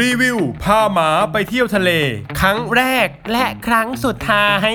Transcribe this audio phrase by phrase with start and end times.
[0.00, 1.90] รีวิวพาหมาไปเที่ยวทะเล
[2.40, 4.70] ครั้งแรกและครั้งสุดท้าย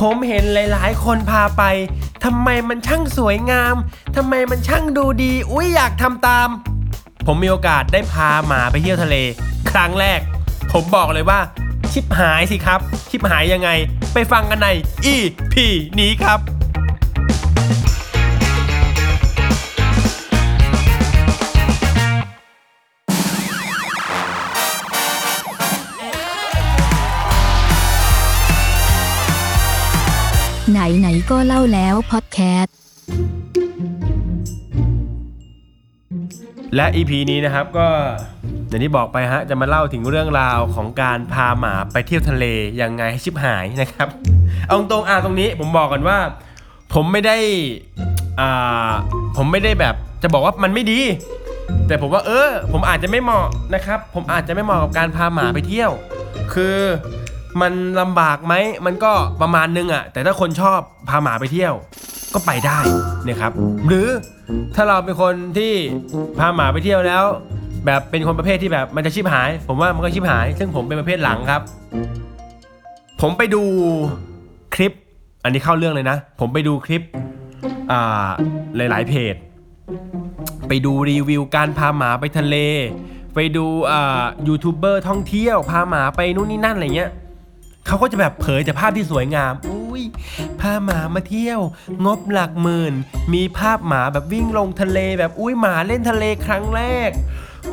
[0.00, 1.62] ผมเห็นหลาย ๆ คนพาไป
[2.24, 3.74] ทำไมมันช่างสวยงาม
[4.16, 6.48] ทำไมมันช่างดูดี อุ้ยอยากทำตาม
[7.26, 9.16] ผมมีโอกาสได้พาหมาไปเที่ยวทะเล
[9.70, 10.20] ครั้งแรก
[10.72, 11.40] ผมบอกเลยว่า
[11.92, 12.80] ชิบหายสิครับ
[13.10, 13.70] ชิบหายยังไง
[14.14, 14.68] ไปฟังกันใน
[15.14, 15.54] EP
[16.00, 16.38] นี้ครับ
[31.30, 32.74] ก็เล่าแล้วพอดแคสต์
[36.76, 37.88] และ EP นี้นะครับก็
[38.68, 42.44] อย่างที่บอกไปฮะจะมาเล่าถึงเรื่องราวของการพาหมาไปเที่ยวทะเล
[42.80, 44.08] ยังไงให้ชิบหายนะครับ
[44.66, 46.18] เอาตรงอะตรงนี้ผมบอกกันว่า
[46.94, 47.36] ผมไม่ได้
[48.40, 48.90] อ่า
[49.36, 51.00] ผมไม่ได้แบบจะบอกว่ามันไม่ดี
[51.86, 55.90] แต่ผมว่าเออ ผมอาจจะไม่เหมาะนะครับ ผมอาจจะไม่เหมาะกับการพาหมาไปเที่ยว
[56.52, 56.76] คือ
[57.60, 58.54] มันลำบากไหม
[58.86, 59.12] มันก็
[59.42, 61.74] ประมาณนึงอะแต่ถ้าคนชอบพาหมาไปเที่ยว
[62.34, 62.78] ก็ไปได้
[63.28, 63.52] นะครับ
[63.88, 64.08] หรือ
[64.74, 65.72] ถ้าเราเป็นคนที่
[66.38, 67.24] พาหมาไปเที่ยวแล้ว
[67.86, 71.62] แบบเป็นคนประเภทที่แบบมันจะชิบหาย ผมว่ามันก็ชิบหาย ซึ่งผมเป็นประเภทหลังครับ
[73.20, 73.62] ผมไปดู
[74.74, 74.92] คลิป
[75.44, 77.02] อันนี้เข้าเรื่องเลยนะ ผมไปดูคลิป
[77.90, 78.28] อ่า
[78.76, 79.34] หลาย ๆ เพจ
[80.68, 82.56] ไปดูรีวิวการพาหมาไปทะเล
[83.34, 87.10] ไปดูอ่ายูทูบเบอร์ท่องเที่ยว พาหมาไปนู่นนี่นั่นอะไรเงี้ย
[87.90, 90.02] เขาก็จะแบบเผยแต่ภาพที่สวยงาม อุ้ย
[90.60, 91.60] พาหมามาเที่ยว
[92.06, 92.94] งบหลักหมื่น
[93.34, 97.10] มีภาพหมาแบบวิ่งลงทะเลแบบอุ้ยหมาเล่นทะเลครั้งแรก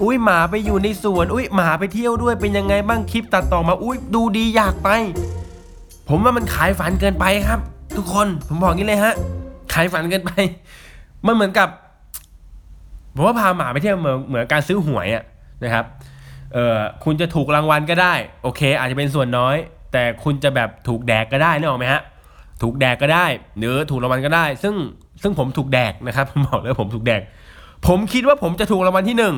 [0.03, 4.89] อุ้ยหมาไปอยู่ในสวน อุ้ยหมาไปเที่ยวด้วยเป็นยังไงบ้างคลิปตัดต่อมา อุ้ยดูดีอยากไป
[6.09, 7.59] ผมว่ามันขายฝันเกินไปครับ
[7.97, 9.13] ทุกคนผมบอกงี้เลยฮะ
[9.73, 10.31] ขายฝันเกินไป
[11.25, 11.69] มันเหมือนกับ
[13.15, 15.23] ผมว่าพาหมาไปเที่ยวเหมือนเหมือนการซื้อหวยอะ
[15.63, 15.85] นะครับ
[16.53, 19.57] เออคุณจะถูกรางวัลก็ได้ โอเค อาจจะเป็นส่วนน้อย
[19.91, 22.01] แต่คุณจะแบบถูกแดกก็ได้นึกออกไหมฮะ
[22.61, 23.25] ถูกแดกก็ได้
[23.57, 24.75] หรือถูกรางวัลก็ได้ ซึ่ง
[25.21, 27.21] ซึ่งผมถูกแดกนะครับผมบอกเลยผมถูกแดก
[27.87, 29.35] ผมคิดว่าผมจะถูกรางวัลที่หนึ่ง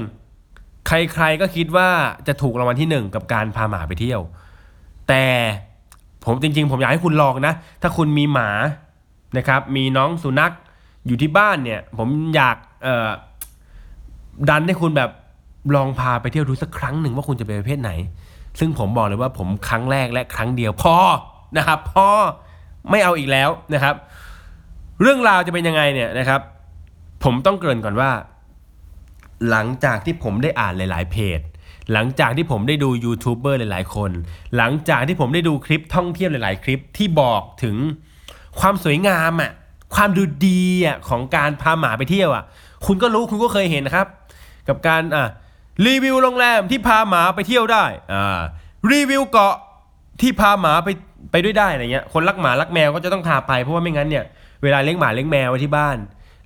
[0.88, 1.90] ใครๆก็คิดว่า
[2.28, 4.22] จะถูกรางวัลที่หนึ่งกับการพาหมาไปเที่ยว
[5.08, 5.24] แต่
[6.26, 8.50] ผมจริง ๆ ผมอยากให้คุณลองนะ ถ้าคุณมีหมา
[9.38, 10.54] นะครับ มีน้องสุนัข
[11.08, 13.09] อยู่ที่บ้านเนี่ย ผมอยากเอ่อ
[14.50, 15.09] ดันให้คุณแบบ
[15.76, 17.92] ลองพาไปเที่ยวดูสักครั้งหนึ่งว่าคุณจะไปประเภทไหน
[18.60, 20.96] ซึ่งผมบอกเลยว่าผมครั้งแรกและครั้งเดียวพอ
[21.58, 22.08] นะครับพอ
[22.90, 23.96] ไม่เอาอีกแล้วนะครับ
[25.02, 26.42] เรื่องราวจะเป็นยังไงเนี่ยนะครับ
[27.24, 28.12] ผมต้องเกริ่นก่อนว่า
[29.50, 31.40] หลังจากที่ผมได้อ่านหลาย ๆ เพจ
[31.94, 34.12] หลังจากที่ผมได้ดูยูทูบเบอร์หลาย ๆ คน
[34.58, 37.76] หลังจากที่ผมได้ดูคลิปท่องเที่ยวหลาย ๆ คลิปที่บอกถึง
[38.59, 39.52] ความสวยงามอะ
[39.96, 42.44] ความดูดีอะของการพาหมาไปเที่ยวอะ
[42.86, 44.08] คุณก็รู้คุณก็เคยเห็นนะครับ
[44.68, 45.26] กับการอะ
[45.85, 48.41] รีวิวโรงแรมที่พาหมาไปเที่ยวได้อ่า
[48.91, 49.56] รีวิวเกาะ
[50.22, 50.90] ที่พาหมาไป
[51.31, 54.25] ไปด้วยได้อะไรเงี้ยคนรักหมารักแมวก็จะต้องพาไปเพราะว่าไม่งั้นเนี่ย
[54.63, 55.97] เวลาเลี้ยงหมาเลี้ยงแมวไว้ที่บ้าน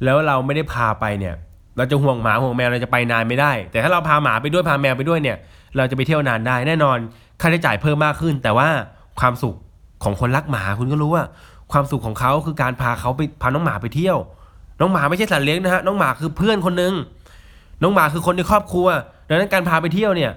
[0.04, 1.36] แล้วเราไม่ได้พาไปเนี่ย
[1.78, 5.38] เราจะห่วงหมาห่วงแมวเราจะไปนานไม่ได้ แต่ถ้าเราพาหมาไปด้วยพาแมวไปด้วยเนี่ย
[5.78, 6.98] เราจะไปเที่ยวนานได้แน่นอน
[7.42, 8.68] ค่าใช้จ่ายเพิ่มมากขึ้น แต่ว่า
[9.20, 9.56] ความสุข
[10.04, 11.24] ของคนรักหมาคุณก็รู้ว่า
[11.72, 14.18] ความสุขของเขาคือการพาเขาไปพาน้องหมาไปเที่ยว
[14.80, 16.94] น้องหมาไม่ใช่สัตว์เลี้ยงนะฮะน้องหมาคือเพื่อนคนหนึ่ง
[17.82, 18.88] น้องหมาคือคนในครอบครัว
[19.28, 20.32] ดังนั้นการพาไปเที่ยวเนี่ย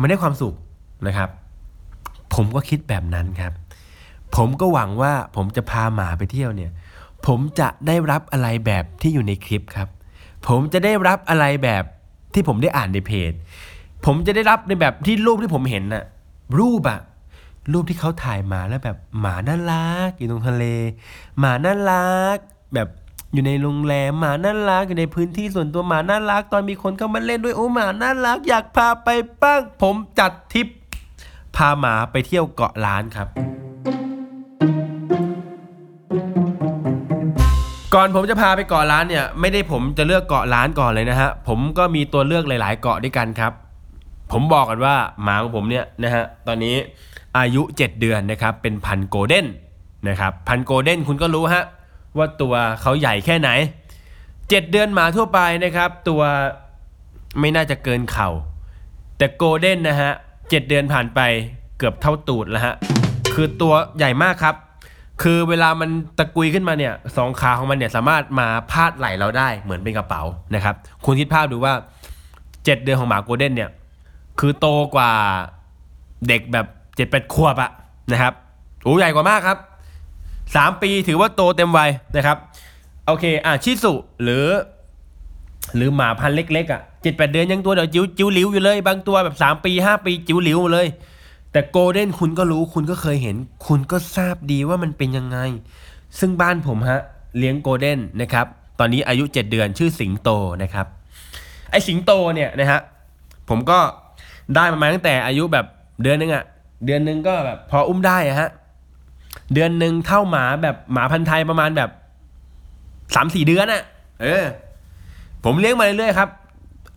[0.00, 0.54] มันได้ความสุข
[1.06, 1.28] นะครับ
[2.34, 3.52] ผมก็คิดแบบนั้นครับ
[4.36, 6.70] ผมก็หวังว่าผมจะพาหมาไปเที่ยวเนี่ย
[7.26, 9.88] ผมจะได้รับอะไรแบบที่อยู่ในคลิปครับ
[10.48, 11.84] ผมจะได้รับอะไรแบบ
[12.34, 13.32] ที่ผมได้อ่านในเพจ
[14.06, 16.04] ผมจะได้รับในแบบที่รูปที่ผมเห็นน่ะ
[16.58, 17.00] รูปอะ
[17.72, 20.64] รูปที่เขาถ่ายมาแล้วแบบหมาน่ารักอยู่ตรงทะเล
[21.38, 22.38] หมาน่ารัก
[22.74, 22.88] แบบ
[23.32, 29.08] อยู่ในโรงแรมหมาน่ารักอยู่ในพื้นที่ส่วนตัวหมาน่ารัก ตอนมีคนเข้ามาเล่นด้วยโอ้หมาน่ารัก อยากพาไป
[29.42, 30.66] บ้างผมจัดทริป
[31.56, 33.28] พาหมาไปเที่ยวเกาะล้านครับ
[37.94, 43.52] ก่อนผมจะพาไปเกาะล้านเนี่ยไม่ได้ผมจะเลือกเกาะล้านก่อนเลยนะฮะผมก็มีตัวเลือกหลาย ๆ เกาะด้วยกันครับ
[44.32, 46.76] ผมบอกกันว่าหมาของผมเนี่ยนะฮะตอนนี้
[47.38, 49.46] อายุ 7 เดือนนะครับเป็นพันโกลเด้น
[50.08, 51.64] นะครับพันโกลเด้นคุณก็รู้ฮะ
[52.18, 53.50] ว่าตัวเขาใหญ่แค่ไหน
[54.08, 56.22] 7 เดือนหมาทั่วไปนะครับ ตัว
[57.40, 58.30] ไม่น่าจะเกินเข่า
[59.18, 60.12] แต่โกลเด้นนะฮะ
[60.50, 61.20] เจ็ดเดือนผ่านไป
[61.78, 62.74] เกือบเท่าตูดแล้วฮะ
[63.34, 64.54] คือตัวใหญ่มากครับ
[65.22, 70.22] คือเวลามันตะกุยขึ้นมาเนี่ยสองขาของมันเนี่ยสามารถมาพาดไหล่เราได้เหมือนเป็นกระเป๋า
[70.54, 70.74] นะครับ
[71.04, 71.74] คุณคิดภาพดูว่า
[72.64, 73.70] เจ็ดเดือนของหมาโกลเด้นเนี่ย
[74.40, 74.66] คือโต
[74.96, 75.12] กว่า
[76.28, 76.66] เด็กแบบ
[76.96, 77.70] เจ็ดแปดขวบอะ
[78.12, 78.32] นะครับ
[78.82, 79.58] โอ้ใหญ่กว่ามากครับ
[80.54, 82.36] สามปีถือว่าโตเต็มวัยนะครับ
[83.06, 83.92] โอเคอะชิสุ
[84.22, 84.46] หรือ
[85.76, 90.86] หรือหมาพันเล็กๆอะเจ็ดแปดเดือนยังตัวเดียวจิ๋วจิ๋วหลิวอยู่เลย บางตัวแบบสามปีห้าปีจิ๋วหลิวเลย
[91.52, 93.36] แต่โกลเด้นคุณก็รู้คุณก็เคยเห็น
[93.66, 95.38] คุณก็ทราบดีว่ามันเป็นยังไง
[96.18, 97.00] ซึ่งบ้านผมฮะ
[97.38, 98.46] เลี้ยงโกลเด้นนะครับ
[98.78, 100.30] ตอนนี้อายุ 7 เดือนชื่อสิงโต
[100.62, 100.86] นะครับ
[101.70, 102.80] ไอสิงโตเนี่ยนะฮะ
[103.48, 103.78] ผมก็
[104.54, 105.66] ได้มันมาตั้งแต่อายุแบบ
[106.02, 106.44] เดือนนึงอะ
[106.84, 108.48] เดือนนึงก็แบบพออุ้มได้อะฮะ
[109.54, 111.90] เดือนหนึ่งเท่าหมาแบบหมาพันธุ์ไทยประมาณแบบ
[113.14, 113.82] สามสี่เดือนอะ
[114.22, 114.44] เออ
[115.44, 116.28] ผมเลี้ยงมาเรื่อยๆครับ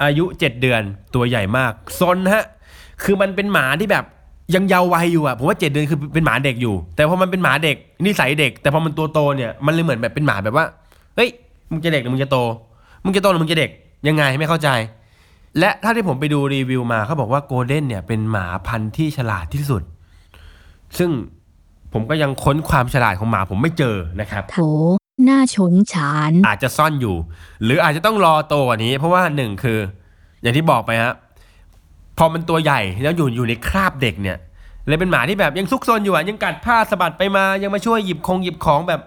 [0.03, 0.81] อายุเจ็ดเดือน
[1.15, 2.45] ตัวใหญ่มากซนฮะ
[3.03, 4.05] คือมันเป็นหมาที่แบบ
[4.55, 10.65] ยังเยาว์วัยอยู่อะผมว่าเจ็ดเดือนคือเป็นหมาเด็กอยู่ แต่พอมันเป็นหมาเด็กนิสัยเด็ก แต่พอมันตัวโตเนี่ยมันเลยเหมือนแบบเป็นหมาแบบว่า
[11.15, 11.29] เฮ้ย
[11.71, 12.37] มึงจะเด็กหรือมึงจะโต
[13.03, 13.71] มึงจะโตหรือมึงจะเด็ก
[14.07, 14.69] ยังไงไม่เข้าใจ
[15.59, 19.83] และถ้าที่ผมไปดูรีวิวมาเขาบอกว่าโกลเด้นเนี่ยเป็นหมาพันธุ์ที่ฉลาดที่สุด
[20.97, 21.09] ซึ่ง
[21.93, 24.57] ผมก็ยังค้นความฉลาดของหมาผมไม่เจอนะครับโถ
[25.23, 27.15] หน้าชงฉาน อาจจะซ่อนอยู่
[27.63, 29.79] หรืออาจจะต้องรอโตกว่านี้ เพราะว่าหนึ่งคือ
[30.41, 31.13] อย่างที่บอกไปฮะ
[32.17, 34.37] พอมันตัวใหญ่แล้วอยู่อยู่ในคราบเด็กเนี่ย
[34.87, 39.01] เลยเป็นหมาที่แบบยังซุกซนอยู่อะยังกัดผ้าสะบัดไปมายังมาช่วยหยิบคงหยิบของแบบ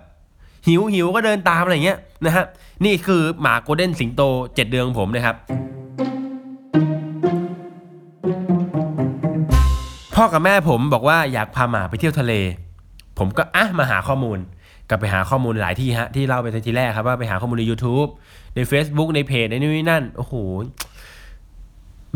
[0.67, 2.45] หิวหิวก็เดินตามอะไรอย่างเงี้ยนะฮะ
[2.85, 4.23] นี่คือหมาโกลเด้นสิงโต
[4.55, 5.37] เจ็ดเดือนของผมนะครับ
[10.15, 12.33] พ่อกับแม่ผมบอกว่าอยากพาหมาไปเที่ยวทะเล
[13.19, 14.39] ผมก็อะมาหาข้อมูล
[14.89, 18.09] กลับไปหาข้อมูลหลายที่ฮะที่เล่าไปทีแรกครับว่าไปหาข้อมูลใน YouTube
[18.57, 20.35] ใน Facebook ในเพจในนู่นนี่นั่น โอ้โห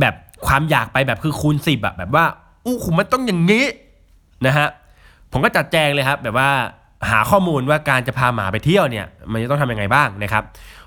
[0.01, 0.15] แบบ
[0.47, 2.25] ความอยากไปแบบคือคูณสิบอะแบบว่า
[2.65, 3.67] อู้หูมันต้องอย่างนี้
[4.47, 4.69] นะฮะ
[5.33, 6.51] ผมก็จัดแจงเลยครับ แบบว่า
[7.11, 10.43] หาข้อมูลว่าการจะพาหมาไปเที่ยวเนี่ย มันจะต้องทำยังไงบ้างนะครับ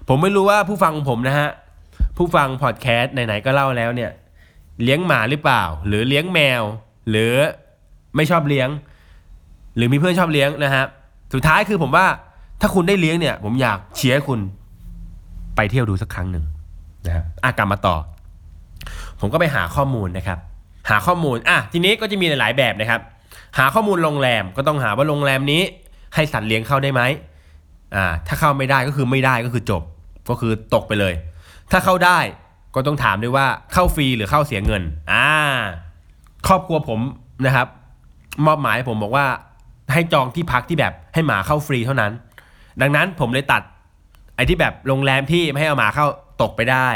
[0.08, 1.50] ผมไม่รู้ว่าผู้ฟังของผมนะฮะ
[2.18, 4.12] ผู้ฟังพอดแคสต์ไหนๆก็เล่าแล้วเนี่ย
[4.84, 6.62] เลี้ยงหมาหรือเปล่า หรือเลี้ยงแมว
[7.10, 7.34] หรือ
[8.16, 8.70] ไม่ชอบเลี้ยง
[9.76, 10.86] หรือมีเพื่อนชอบเลี้ยงนะฮะ
[11.34, 12.06] สุดท้ายคือผมว่า
[12.62, 14.40] ถ้าคุณได้เลี้ยงเนี่ย ผมอยากเชียร์คุณ
[15.56, 16.46] ไปเที่ยวดูสักครั้งหนึ่ง
[17.06, 17.96] นะครับอะกลับมาต่อ
[19.20, 20.40] ผมก็ไปหาข้อมูลนะครับ
[20.90, 23.02] หาข้อมูลอะทีนี้ก็จะมีหลาย ๆ แบบนะครับ
[23.58, 25.62] หาข้อมูลโรงแรมก็ต้องหาว่าโรงแรมนี้
[26.16, 27.02] ให้สัตว์เลี้ยงเข้าได้ไหม
[27.96, 29.84] อ่าถ้าเข้าไม่ได้ก็คือไม่ได้ก็คือจบ
[30.30, 31.14] ก็คือตกไปเลย
[31.72, 32.20] ถ้าเข้าได้
[32.76, 35.28] ก็ต้องถามด้วยว่าเข้าฟรีหรือเข้าเสียเงินอ่า
[36.48, 37.00] ครอบครัวผม
[37.46, 37.68] นะครับ
[38.46, 39.26] มอบหมายผมบอกว่า
[39.94, 42.12] ให้จองที่พักที่แบบให้หมาเข้าฟรีเท่านั้น
[42.82, 43.62] ดังนั้นผมเลยตัด
[44.36, 46.06] ไอ้ที่แบบโรงแรมที่ไม่ให้เอาหมาเข้า
[46.42, 46.90] ตกไปได้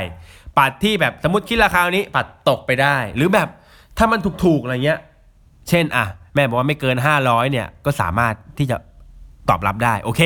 [0.58, 3.48] ปัดที่แบบสมมติคิดราคานี้ปัดตกไปได้ หรือแบบ
[3.98, 5.00] ถ้ามันถูกๆอะไรเงี้ย
[5.70, 6.06] เช่นอะ
[6.36, 8.78] แม่บอกว่าไม่เกิน 500เนี่ยก็สามารถที่จะ
[9.50, 10.22] ตอบรับได้โอเค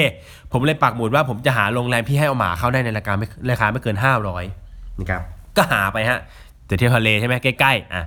[0.52, 3.98] ผมเลยปักหมุดว่าผมจะหาโรงแรมที่ให้เอาหมาเข้าได้ในราคาไม่ราคาไม่เกิน
[4.48, 5.22] 500นะครับ
[5.58, 6.20] ก็หาไปฮะ
[6.70, 8.06] จะเที่ยวทะเลใช่ไหมใกล้ๆอะ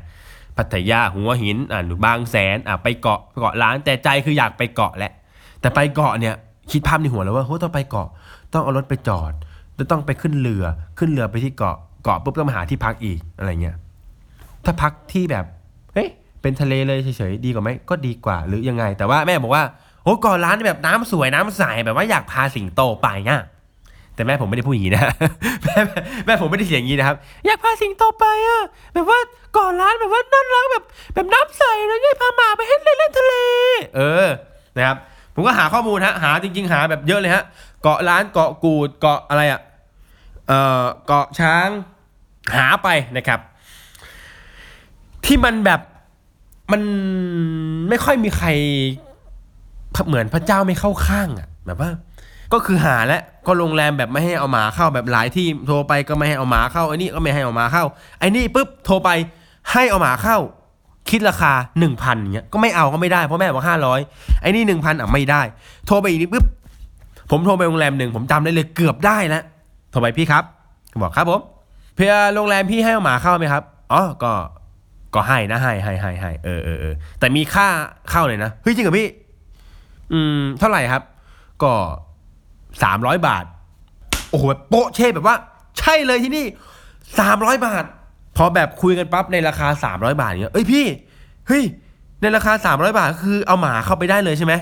[0.56, 5.12] พัทยาหัวหินอะหรือบางแสนอะไปเกาะเกาะล้านแต่ใจคืออยากไปเกาะแหละ
[5.60, 6.34] แต่ไปเกาะเนี่ย
[6.70, 8.08] คิดภาพในหัวแล้วว่าโหต้องไปเกาะ
[8.52, 9.32] ต้องเอารถไปจอด
[9.74, 10.64] แล้วต้องไปขึ้นเรือ
[10.98, 13.76] ขึ้นเรือไปที่เกาะเกาะปุ๊บต้องมาหาที่พักอีกอะไรเงี้ย
[14.64, 15.44] ถ้าพักที่แบบ
[15.94, 16.08] เฮ้ย
[16.42, 19.64] เป็นทะเลเลยเฉยๆดีกว่าไหมก็ดีกว่าหรือยังไง แต่ว่าแม่บอกว่า
[20.04, 23.42] โอ้เกาะล้านนี่แบบน้ำสวยน้ำใสแบบว่าอยากพาสิงโตไปเนี่ย
[24.22, 25.02] แต่แม่ผมไม่ได้พูดอย่างนี้นะ
[25.62, 27.16] แม่แม่แม่ผมไม่ได้เสียงงนี้นะครับ
[27.46, 28.62] อยากพาสิงโตไปอะ
[28.94, 29.18] แบบว่า
[29.52, 30.84] เกาะล้านแบบว่าน่ารักแบบ
[31.14, 33.34] แบบน้ำใสแล้วอยากพาหมาไปเล่นเล่นทะเล
[33.96, 34.26] เออ
[34.76, 34.96] นะครับ
[35.34, 37.44] ผมก็หาข้อมูลฮะหาจริง ๆ หาแบบเยอะเลยฮะ
[37.82, 39.60] เกาะล้านเกาะกูดเกาะอะไรอะ
[40.48, 40.52] เอ
[40.82, 41.68] อเกาะช้าง
[42.56, 43.40] หาไปนะครับ
[45.24, 45.80] ที่มันแบบ
[46.72, 46.82] มัน
[47.88, 48.48] ไม่ค่อยมีใคร
[50.06, 51.90] เหมือนพระเจ้าไม่เข้าข้างอะแบบว่า
[52.52, 57.84] ก็คือหาแล้วก็โรงแรมแบบไม่ให้เอาหมาเข้าแบบหลายที่โทรไปก็ไม่ให้เอาหมาเข้าไอ้นี่ก็ไม่ให้เอาหมาเข้า
[58.18, 59.10] ไอ้นี่ปุ๊บโทรไป
[59.72, 60.38] ให้เอาหมาเข้า
[61.10, 64.00] คิดราคาหนึ่งพันเงี้ยก็ไม่เอาก็ไม่ได้เพราะแม่บอกห้าร้อย
[64.42, 65.42] ไอ้นี่หนึ่งพันอะไม่ได้
[65.86, 66.44] โทรไปอีกนิดปุ๊บ
[67.30, 69.44] ผมโทรไปโรงแรมหนึ่งผมจำได้เลยเกือบได้แล้ว
[69.90, 70.44] โทรไปพี่ครับ
[71.02, 71.40] บอกครับผม
[71.96, 74.32] เพื่อโรงแรมพี่ให้เอาหมาเข้าไหมครับอ๋อก็
[75.14, 77.68] ก็ให้นะให้ให้ให้ให้เออเออเออแต่มีค่า
[78.10, 79.08] เข้าเลยนะเฮ้ยจริงเหรอพี่
[80.12, 81.02] อืมเท่าไหร่ครับ
[81.62, 81.72] ก็
[82.82, 83.44] สามร้อยบาท
[84.30, 85.36] โอ้โหแบบโป๊ะเช่แบบว่า
[85.78, 86.46] ใช่เลยที่นี่
[87.18, 87.84] สามร้อยบาท
[88.36, 90.84] พอแบบคุยกันปั๊บในราคาสามร้อยบาทเงี้ยเอ้ยพี่
[91.48, 91.64] เฮ้ย
[92.20, 94.54] ในราคาสามร้อยบาทก็คือเอาหมาเข้าไปได้เลยใช่ไหม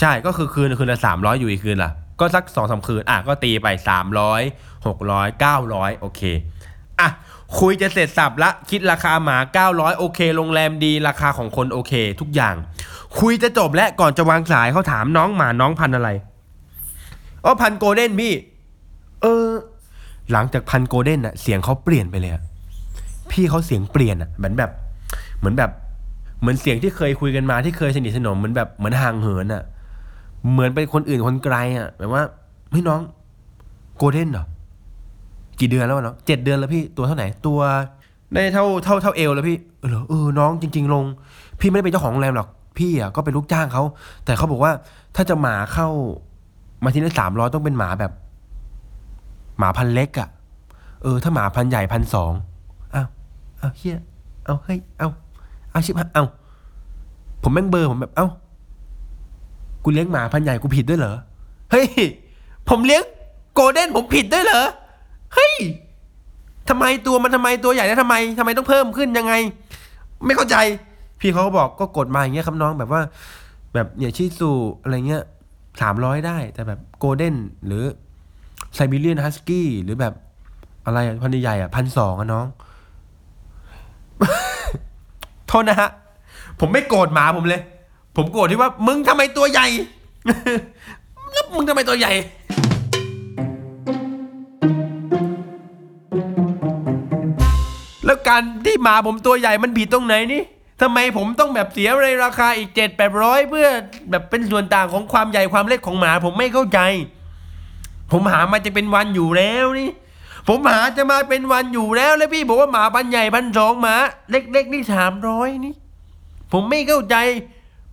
[0.00, 1.90] ใช่ก็คือคืนคืนละสามร้อยอยู่อีกคืนละ
[2.20, 4.42] ก็สักสองสามคืนอะก็ตีไปสามร้อย
[4.86, 6.20] หกร้อยเก้าร้อยโอเค
[7.00, 7.08] อะ
[7.58, 12.54] คุยจะเสร็จสับละคิดราคาหมาเก้าร้อยโอเคโรงแรมดีราคาของคนโอเค ทุกอย่าง
[13.18, 16.10] คุยจะจบและก่อนจะวางสายเขาถามน้องหมาน้องพันอะไร
[17.44, 18.32] อ๋อพันโกลเด้นพี่
[19.22, 19.48] เออ
[20.32, 22.42] หลังจากพันโกลเด้นอะเสียงเขาเปลี่ยนไปเลยอะ
[23.30, 24.70] พี่เขาเสียงเปลี่ยนอะเหมือนแบบ
[25.38, 25.70] เหมือนแบบ
[26.40, 29.62] เหมือนเสียงที่เคยคุยกันมาที่เคยสนิทสนมเหมือนแบบเหมือนห่างเหินอะ
[30.52, 32.22] เหมือนเป็นคนอื่นคนไกลอะแบบว่า
[32.70, 33.00] เฮ้ยน้อง
[33.96, 34.44] โกลเด้นเหรอ
[35.60, 37.60] กี่เดือนแล้วเนาะเจ็ดเดือนแล้วพี่ตัวเท่าไหร่ตัว
[38.34, 41.04] ได้เท่าเท่าเท่าเอวแล้วพี่เออเหรอเออน้องจริง ๆ ลง
[41.60, 43.82] พี่ไม่ได้เป็นเจ้าของโรงแรมหรอกพี่อะก็เป็นลูกจ้างเขา
[44.24, 44.72] แต่เขาบอกว่า
[45.16, 45.88] ถ้าจะหมาเข้า
[46.84, 48.12] มาที่นี่สามร้อยต้องเป็นหมาแบบ
[49.58, 50.28] หมาพันเล็กอะ่ะ
[51.02, 52.32] เออ ถ้าหมาพันใหญ่พันสอง
[52.94, 53.06] อ้าว
[53.60, 53.98] อ้าวเฮีย
[54.44, 55.08] เอาเฮ้ยเอา
[55.70, 56.24] เอาชิบเอา
[57.42, 58.28] ผมแม่งเบอร์ผมแบบ เอ้า
[59.84, 61.14] กูเลี้ยงหมาพันใหญ่กูผิดด้วยเหรอ
[61.70, 61.86] เฮ้ย
[62.68, 63.02] ผมเลี้ยง
[63.54, 64.62] โกลเด้นผมผิดด้วยเหรอ
[65.34, 65.54] เฮ้ย
[66.68, 69.32] ทำไมตัวมันทำไมตัวใหญ่แล้วทำไมทำไมต้องเพิ่มขึ้นยังไง
[70.26, 70.56] ไม่เข้าใจ
[71.20, 73.02] พี่เขาก็บอกก็กดมาอย่างเงี้ยครับน้องแบบว่า
[73.74, 74.50] แบบเนี่ยชิซู
[74.82, 75.22] อะไรเงี้ย
[75.80, 77.34] สามร้อยได้ แต่แบบโกลเด้น
[77.66, 77.84] หรือ
[78.74, 80.14] ไซบีเรียนฮัสกี้หรือแบบ
[80.84, 82.46] อะไรพันใหญ่อะพันสองอะน้อง
[85.46, 85.90] โทษนะฮะ
[86.60, 87.62] ผมไม่โกรธหมาผมเลย
[88.16, 89.66] ผมโกรธที่ว่า มึงทำไมตัวใหญ่
[91.32, 92.12] แล้วมึงทำไมตัวใหญ่
[98.04, 100.42] แล้วการที่หมาผมตัวใหญ่มันผิดตรงไหนนี่
[100.82, 103.68] ทำไมผมต้องแบบเสียในราคาอีกเจ็ดแปดร้อยเพื่อ
[104.10, 106.80] แบบเป็นส่วนต่างของความใหญ่ความเล็กของหมา ผมไม่เข้าใจ
[108.12, 109.90] ผมหามาจะเป็นวันอยู่แล้วนี่
[110.48, 113.96] ผมหาจะมาเป็นวันอยู่แล้วแล้วพี่บอกว่าหมาพันใหญ่พันสองหมา
[114.30, 115.74] เล็กๆนี่สามร้อยนี่
[116.52, 117.16] ผมไม่เข้าใจ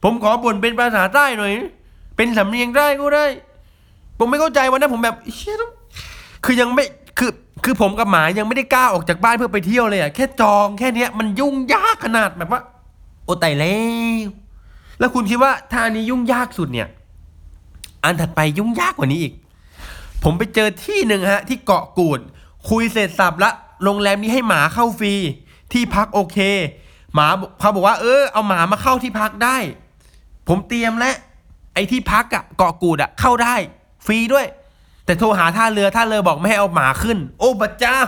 [0.03, 1.53] ผมขอบ่นเป็นภาษาใต้หน่อย
[2.15, 3.25] เป็นสำเนียงใต้ก็ได้
[4.19, 5.71] ผมไม่เข้าใจวันนั้นผมแบบเชี่ยต้อง
[6.45, 6.83] คือยังไม่
[7.19, 7.31] คือ
[7.63, 12.61] คือผมกับหมายังไม่ได้กล้าออกจากบ้านเพื่อไปเที่ยวเลยอะแค่จองแค่เนี้ยมันยุ่งยากขนาดแบบว่า
[13.29, 13.77] โอ้ตายแล้
[14.23, 14.27] ว
[14.99, 16.87] แล้วคุณคิดว่าถ้าอันนี้ยุ่งยากสุดเนี่ย
[18.03, 19.33] อันถัดไปยุ่งยากกว่านี้อีก
[20.23, 22.19] ผมไปเจอที่หนึ่งฮะ ที่เกาะกูด
[22.69, 23.51] คุยเสร็จสับละ
[23.83, 25.13] โรงแรมนี้ให้หมาเข้าฟรี
[25.73, 26.37] ที่พักโอเค
[27.13, 27.27] หมา
[27.59, 29.57] เขาบอกว่าเออเอาหมามาเข้าที่พักได้
[30.47, 31.15] ผมเตรียมแล้ว
[31.73, 33.55] ไอ้ที่พักอะเกาะกูดอะเข้าได้
[34.05, 34.45] ฟรีด้วย
[35.05, 37.99] แต่โทรหาท่าเรือท่าเรือบอกไม่ให้เอาหมาขึ้น โอ้พระเจ้า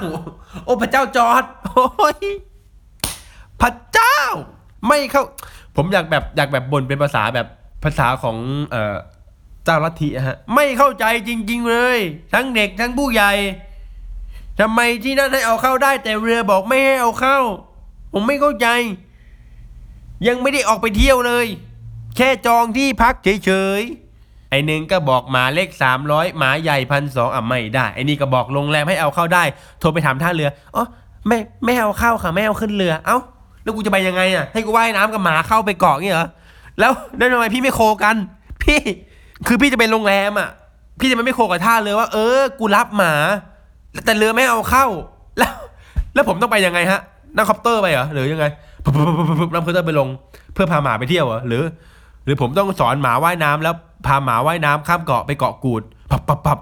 [0.66, 2.20] โอ้พระเจ้าจอร์ดโอ้ย
[3.62, 4.18] พระเจ้า
[4.88, 5.24] ไม่เข้า
[5.76, 7.48] ผมอยากแบบอยากแบบบ่นเป็นภาษาแบบ
[7.84, 8.38] ภาษาของ
[8.72, 8.96] เอ่อ
[9.66, 11.98] เจ้าลัทธิฮะ ไม่เข้าใจจริง ๆ เลย
[12.34, 13.32] ทั้งเด็กทั้งผู้ใหญ่
[14.60, 17.38] ทำไมที่นั่นให้เอาเข้าได้ แต่เรือบอกไม่ให้เอาเข้า
[18.14, 18.68] ผมไม่เข้าใจ
[20.28, 21.46] ยังไม่ได้ออกไปเที่ยวเลย
[22.18, 29.44] แค่จองที่พักเฉยๆไอ้หนึ่งก็บอกหมาเล็กสามร้อยหมาใหญ่พันสองอะไม่ได้ไอ้นี่ก็บอกโรงแรมให้เอาเข้าได้
[29.80, 30.86] โทรไปถามท่าเรืออ๋อ
[31.28, 33.18] ไม่ไม่เอาเข้าค่ะไม่เอาขึ้นเรือ เอ้า
[33.64, 36.28] แล้วกูจะไปยังไงอะ ให้กูว่ายน้ำกับหมาเข้าไปเกาะงี้เหรอ
[36.80, 38.16] แล้วแล้วทำไมพี่ไม่ co กัน
[38.64, 38.80] พี่
[39.48, 40.50] คือพี่จะเป็นโรงแรมอะ
[41.00, 43.14] พี่จะไม่ co กับท่าเรือว่า เออ กูรับหมา
[44.06, 44.86] แต่เรือไม่เอาเข้า
[45.38, 45.54] แล้ว
[46.14, 47.00] แล้วผมต้องไปยังไงฮะ
[47.36, 48.46] นั่ง copter ไปเหรอ หรือยังไง
[48.84, 50.08] ปุ๊บปุ๊บปุ๊บปุ๊บนั่ง copter ไปลง
[50.54, 51.64] เพื่อพาหมาไปเที่ยวเหรอ หรือ
[52.26, 53.76] หรือผมต้องสอนหมาว่ายน้ำแล้ว
[54.06, 56.60] พาหมาว่ายน้ำข้ามเกาะไปเกาะกูด ปับปับปับ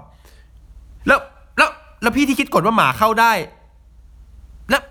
[1.06, 1.18] แล้ว
[1.56, 1.70] แล้ว
[2.02, 3.32] แล้วพี่ที่คิดกฎว่าหมาเข้าได้
[4.70, 4.82] แล้ว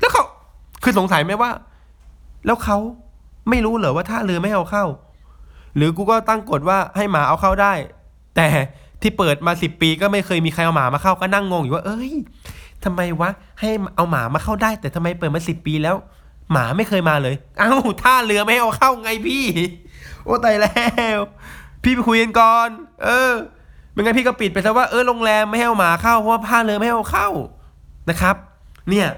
[0.00, 0.24] แล้วเขา
[0.84, 1.50] คือสงสัยไหมว่า
[2.46, 2.78] แล้วเขา
[3.50, 4.84] ไม่รู้เหรอว่าท่าเรือไม่ให้เอาเข้า
[5.76, 7.72] หรือกูก็ตั้งกฎว่าให้หมาเอาเข้าได้
[8.36, 8.48] แต่
[9.02, 12.12] ที่เปิดมาสิบปีก็ไม่เคยมีใครเอาหมามาเข้าก็นั่งงงอยู่ว่า เอ้ย
[12.84, 15.96] ทำไมวะให้เอาหมามาเข้าได้ แต่ทำไมเปิดมาสิบปีแล้ว
[16.52, 17.70] หมาไม่เคยมาเลย เอ้า
[18.02, 19.44] ท่าเรือไม่ให้เอาเข้าไงพี่
[20.24, 20.72] โอ้ตายแล้
[21.16, 21.18] ว
[21.82, 22.68] พี่ไปคุยกันก่อน
[23.04, 23.32] เออ
[23.92, 27.28] ไม่งั้นพี่ก็ปิดไปซะว่าเออโรงแรมไม่ให้เอาหมาเข้าเพราะว่าท่าเรือไม่ให้เอาเข้า
[28.10, 28.36] นะครับ
[28.90, 29.08] เนี่ย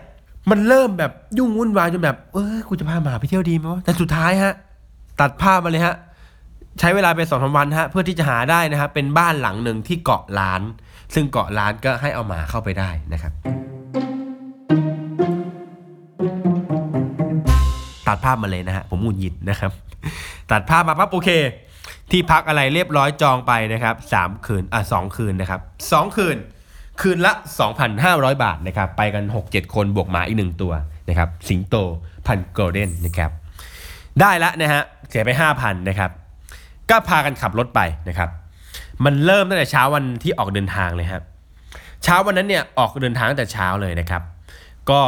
[0.51, 4.55] มันเริ่มแบบยุ่งวุ่นวายจนแบบเออกูจะพาหมาไปเที่ยวดีไหมวะแต่สุดท้ายฮะ
[5.21, 5.97] ตัดภาพมาเลยฮะ
[6.81, 10.63] ใช้เวลาไปสองสามวันฮะ เพื่อที่จะหาได้นะครับเป็นบ้านหลังหนึ่งที่เกาะล้าน
[11.15, 13.33] ซึ่งเกาะล้านก็ให้เอาหมาเข้าไปได้นะครับ
[18.09, 19.71] ตัดภาพมาเลยนะฮะผมหงุดหงิดนะครับ
[20.51, 21.31] ตัดภาพมาปั๊บโอเค
[22.11, 25.61] ที่พักอะไรเรียบร้อยจองไปนะครับสามคืนอะสองคืนนะครับ
[25.93, 26.37] สองคืน
[27.01, 27.33] คืนละ
[27.87, 30.73] 2,500 บาทนะครับไปกัน 6-7 คนบวกหมาอีกหนึ่งตัว
[31.09, 31.77] นะครับสิงโต
[32.27, 33.31] พันโกลเด้นนะครับ
[34.21, 36.11] ได้แล้วนะฮะเสียไป 5,000นะครับ
[36.91, 38.31] ก็พากันขับรถไปนะครับ
[39.05, 41.23] มันเริ่มตั้งแต่เช้าวันที่ออกเดินทางเลยครับ
[42.05, 44.23] เช้าวันนั้นเนี่ยออกเดินทางตั้งแต่เช้าเลยนะครับ
[44.91, 45.01] ก็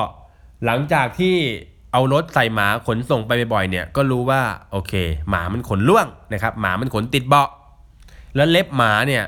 [0.65, 1.37] หลังจากที่
[1.93, 4.41] เอารถใส่หมาขนส่งไปบ่อยๆเนี่ยก็รู้ว่า
[4.73, 4.93] โอเค
[5.31, 7.49] หมามันขนล่วงนะครับ หมามันขนติดเบาะ
[8.37, 9.25] แล้วเล็บหมาเนี่ย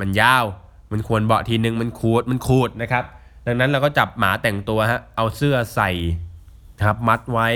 [0.00, 0.44] มันยาว
[0.92, 3.04] มันควรเบาะทีนึงมันขูดมันขูดนะครับ
[3.46, 5.90] ดังนั้นเราก็จับหมาแต่งตัวฮะเอาเสื้อใส่
[6.84, 7.48] ครับมัดไว้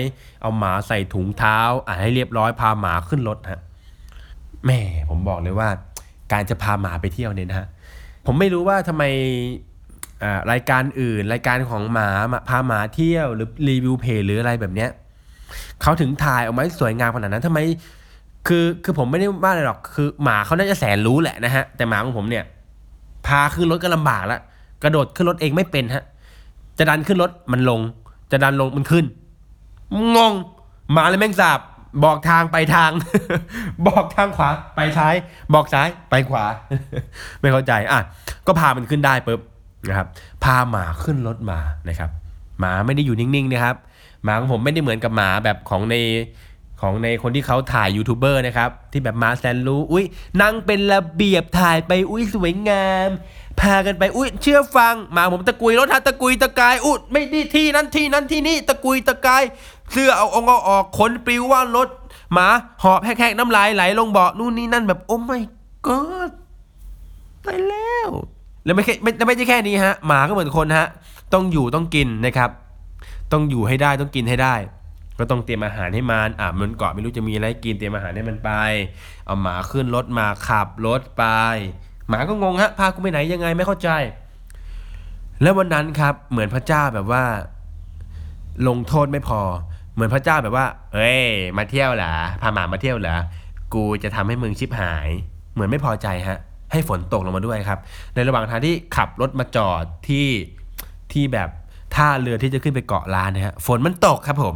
[0.43, 3.61] เอาหมาใส่ถุงเท้าอ่าให้เรียบร้อยพาหมาขึ้นรถฮะ
[4.67, 5.69] แม่ผมบอกเลยว่า
[6.33, 7.67] การจะพาหมาไปเที่ยวเนี่ยนะฮะ
[8.27, 9.05] ผมไม่รู้ว่าทำไม
[10.23, 12.09] อ่ารายการอื่น รายการของหมา
[12.49, 14.91] พาหมาเที่ยวหรือรีวิวเพจหรืออะไรแบบเนี้ย
[15.83, 17.59] เขาถึงถ่ายออกมาให้สวยงามขนาดนั้นทำไม
[18.49, 22.45] คือคือผมไม่ได้ว่าอะไรหรอกคือหมาเขาน่าจะแสนรู้แหละนะฮะแต่หมาของผมเนี่ย
[23.27, 24.41] พาขึ้นรถก็ลำบากแล้ว
[24.83, 26.05] กระโดดขึ้นรถเองไม่เป็นฮะ
[26.79, 27.81] จะดันขึ้นรถมันลง
[28.31, 29.05] จะดันลงมันขึ้น
[30.17, 30.33] งง
[30.93, 31.61] หมาเลยแม่งสาบ
[32.05, 32.91] บอกทางไปทาง
[33.87, 35.15] บอกทางขวาไปซ้าย
[35.55, 36.45] บอกซ้ายไปขวา
[37.41, 38.01] ไม่เข้าใจอะ
[38.47, 39.41] ก็พามันขึ้นได้ปุ๊บ
[39.89, 40.07] นะครับ
[40.45, 42.11] พาหมาขึ้นรถมานะครับ
[42.61, 43.77] หมาไม่ได้อยู่นิ่งๆนะครับ
[44.25, 45.95] หมาของผมไม่ได้เหมือนกับหมาแบบของใน
[46.81, 50.05] ของในคนที่เขาถ่ายยูทูบเบอร์นะครับ ที่แบบมาแสนรู้ อุ้ย
[50.43, 53.09] นั่งเป็นระเบียบถ่ายไปอุ้ยสวยงาม
[53.61, 59.43] พากันไปอุ้ยเชื่อฟัง มาผมตะกุยรถฮะตะกุยตะกายอุ้ยไม่ดีที่นั้นที่นั้นที่นี่ตะกุยตะกาย
[59.93, 61.89] เสื้อเอาองเอาออกขนปลิวว่ารถ
[62.33, 62.47] หมา
[62.83, 65.39] หอบแหกๆน้ำลายไหลลงเบาะนู่นนี่นั่นแบบโอ้ไม่
[65.87, 65.99] ก็
[67.43, 68.09] ไปแล้ว
[68.65, 70.87] แล้วไม่แค่ไม่แล้วไม่ใช่แค่นี้ฮะ หมาก็เหมือนคนฮะ
[71.33, 72.51] ต้องอยู่ต้องกินนะครับ
[73.33, 74.55] ต้องอยู่ให้ได้ต้องกินให้ได้
[75.19, 78.51] ก็ต้องเตรียมอาหารให้มันอะมันเกาะไม่รู้จะมีอะไรกินเตรียมอาหารให้มันไป
[79.27, 81.25] เอาหมาขึ้นรถมาขับรถไป
[82.09, 83.89] หมาก็งงฮะพากูไปไหนยังไงไม่เข้าใจ
[85.43, 87.25] แล้ววันนั้นครับ เหมือนพระเจ้าแบบว่า
[88.69, 89.41] ลงโทษไม่พอ
[89.95, 91.25] เหมือนพระเจ้าแบบว่าเอ้ย
[91.59, 93.17] มาเที่ยวเหรอพาหมามาเที่ยวเหรอ
[93.75, 95.09] กูจะทำให้มึงชิบหาย
[95.55, 96.39] เหมือนไม่พอใจฮะ
[96.73, 97.79] ให้ฝนตกลงมาด้วยครับ
[98.15, 100.29] ในระหว่างทางที่ขับรถมาจอดที่
[101.13, 101.49] ที่แบบ
[101.95, 104.55] ท่าเรือที่จะขึ้นไปเกาะล้านนะฮะฝนมันตกครับผม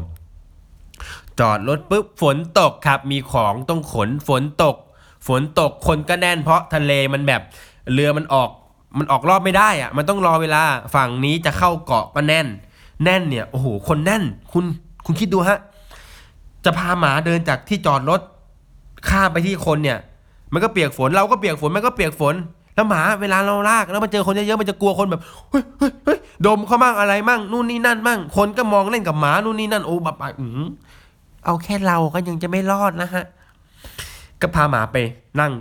[1.40, 4.76] จอดรถปุ๊บฝนตกครับ มีของต้องขนฝนตก
[5.26, 7.40] ฝนตกคนก็แน่นเพราะทะเลมันแบบ
[7.92, 8.50] เรือมันออก
[8.98, 10.62] มันออกรอบไม่ได้อะมันต้องรอเวลา
[10.94, 12.46] ฝั่งนี้จะเข้าเกาะก็แน่น
[13.04, 14.64] แน่นเนี่ยโอ้โหคนแน่น คุณ
[15.06, 15.58] คุณคิดดูฮะ
[16.64, 18.20] จะพาหมาเดินจากที่จอดรถ
[19.08, 19.98] ข้ามไปที่คนเนี่ย
[20.52, 22.34] มันก็เปียกฝนเราก็เปียกฝนมันก็เปียกฝน
[22.74, 25.20] แล้วหมาเวลาเราลากแล้วมันเจอคนเยอะๆมันจะกลัวคนแบบ
[25.50, 30.68] เฮ้ยเฮ้ยเฮ้ยดมเขามั่งอะไรมั่งนู่นนี่นั่นมั่งคนก็มองเล่นกับหมานู่นนี่นั่นโอ้แบบอือ
[31.44, 33.24] เอาแค่เราก็ยังจะไม่รอดนะฮะ
[34.40, 34.96] ก็พาหมาไป
[35.40, 35.52] นั่ง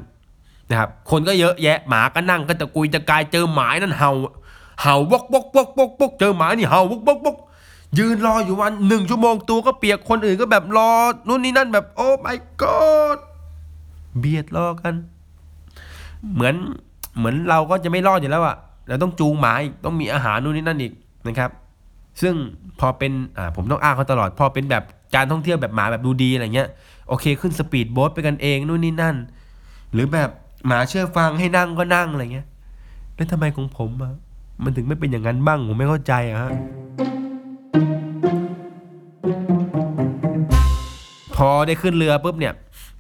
[0.70, 4.12] นะครับ คนก็เยอะแยะ หมาก็นั่งก็ตะกุยตะกายเจอหมานั่นเห่า
[4.82, 7.38] เห่าวกวกวกวกวกเจอหมานี่เห่าวกวกวก
[8.00, 10.92] ยืนรออยู่วันหนึ่งชั่วโมงตัวก็เปียกคนอื่นก็แบบรอ
[11.28, 13.18] นู่นนี่นั่นแบบโอ้ my god
[14.20, 14.94] เบียดรอกัน
[16.34, 16.56] เหมือน
[17.18, 18.56] เหมือนเราก็จะไม่รอดอยู่แล้วอะ
[18.88, 20.94] เราต้องจูงหมาอีกต้องมีอาหารนู่นนี่นั่นอีก
[21.28, 21.52] นะครับ
[22.22, 22.36] ซึ่ง
[22.80, 24.84] พอเป็นอ่าผมต้องอ้างเขาตลอด พอเป็นแบบ
[25.16, 26.70] การท่องเที่ยวแบบหมาแบบดูดีอะไรเงี้ย
[27.08, 29.16] โอเค ขึ้นสปีดโบ๊ทไปกันเองนู่นนี่นั่น
[29.94, 30.30] หรือแบบ
[30.68, 32.48] หมาเชื่อฟังให้นั่งก็นั่งอะไรเงี้ย
[33.16, 34.14] แล้วทำไมของผมอะ
[34.64, 36.52] มันถึงไม่เป็นอย่างนั้นบ้างผมไม่เข้าใจอะฮะ
[41.36, 42.54] พอได้ขึ้นเรือปุ๊บเนี่ย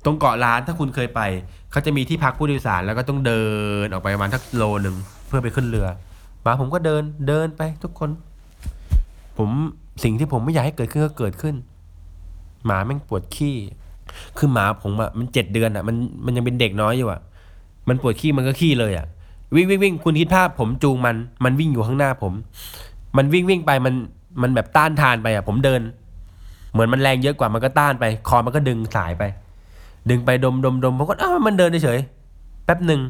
[0.05, 1.21] ตรงเกาะล้านถ้าคุณเคยไป
[1.71, 3.43] เขาจะมีที่พักผู้โดยสารแล้วก็ต้องเดิ
[3.83, 4.95] นออกไปประมาณทักโลหนึ่ง
[5.27, 5.87] เพื่อไปขึ้นเรือ
[6.43, 8.09] หมาผมก็เดินเดินไปทุกคน
[9.37, 9.49] ผม
[10.03, 11.55] สิ่งที่ผมไม่อยากให้เกิดขึ้นก็เกิดขึ้น
[12.65, 13.55] หมาแม่งปวดขี้
[14.37, 15.95] คือหมาผมอะมันเจ็ดเดือนอะมัน
[16.25, 17.21] มันยังเป็นเด็กน้อยอยู่อะ
[17.89, 19.05] มันปวดขี้มันก็ขี้เลยอะ
[19.55, 22.33] วิ่งวิ่งวิ่งคุณคิดภาพผมจูงมัน มันวิ่งอยู่ข้างหน้าผม
[23.17, 23.93] มันวิ่งวิ่งไปมัน
[24.41, 25.81] มันแบบต้านทานไปอะผมเดิน
[26.71, 29.23] เหมือนมันแรงเยอะกว่ามันก็ต้านไป คอมันก็ดึงสายไป
[30.09, 31.99] ดึงไปดมดมดมผมก็อ้าวมันเดินเฉย
[32.65, 33.01] แป๊บหนึ่ง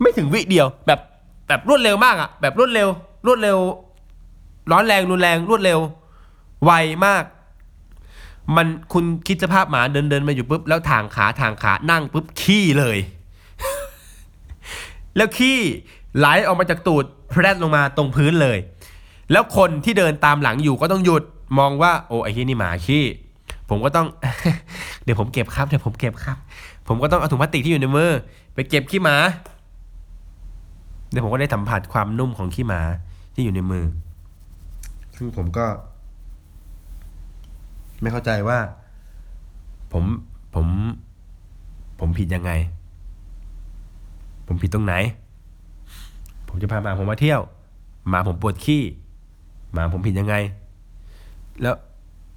[0.00, 1.00] ไม่ถึงวิเดียว แบบ
[1.48, 2.88] แบบรวดเร็วมากอะแบบรวดเร็ว
[3.26, 3.58] รวดเร็ว
[4.70, 5.78] ร้อนแรงรุนแรงรวดเร็ว
[6.64, 6.72] ไว
[7.06, 7.24] มาก
[8.56, 12.98] มันคุณคิดสภาพหมาเดินเดินมาอยู่ปุ๊บแล้วทางขาทางขานั่งปุ๊บขี้เลย
[15.16, 15.58] แล้วขี้
[16.18, 18.58] ไหลออกมาจากตูดแพรดลงมาตรงพื้นเลย
[19.32, 21.22] แล้วคนที่เดินตามหลังอยู่ก็ต้องหยุด
[21.58, 23.04] มองว่า โอ้ไอ้ที่นี่หมาขี้
[23.68, 24.06] ผมก็ต้อง
[25.04, 26.36] เดี๋ยวผมเก็บครับเดี๋ยวผมเก็บครับ
[26.88, 28.10] ผมก็ต้องเอาถุงพลาสติกที่อยู่ในมือ
[28.54, 29.16] ไปเก็บขี้หมา
[31.10, 32.80] เดี๋ยวผมก็ได้สัมผัสความนุ่มของขี้หมา
[33.34, 33.84] ที่อยู่ในมือ
[35.16, 35.66] ซึ่งผมก็
[38.02, 38.58] ไม่เข้าใจว่า
[39.92, 40.04] ผม
[40.54, 40.66] ผม
[42.00, 42.50] ผมผิดยังไง
[44.46, 44.94] ผมผิดตรงไหน
[46.48, 47.40] ผมจะพาหมาผมมาเที่ยว
[48.08, 48.82] หมาผมปวดขี้
[49.72, 50.34] หมาผมผิดยังไง
[51.62, 51.74] แล้ว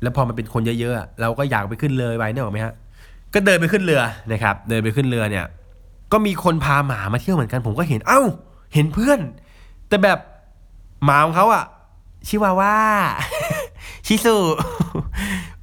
[0.02, 2.74] แล้วพอมันเป็นคนเยอะๆเราก็อยากไปขึ้นเรือไว้เนี่ยหรอไหมฮะ
[3.34, 5.46] ก็เดินไปขึ้นเรือนะครับ เดินไปขึ้นเรือเนี่ย
[6.12, 8.22] ก็มีคนพาหมามาเที่ยวเหมือนกัน ผมก็เห็นเอ้า
[8.74, 9.20] เห็นเพื่อน
[9.88, 10.20] แต่แบบ
[11.06, 11.64] หมาของเขาอะ
[12.28, 12.76] ชิวาว่า
[14.08, 14.36] ชิสุ